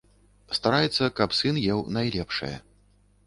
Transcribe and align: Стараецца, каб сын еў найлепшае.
Стараецца, 0.57 1.09
каб 1.19 1.35
сын 1.39 1.55
еў 1.73 1.83
найлепшае. 1.97 2.53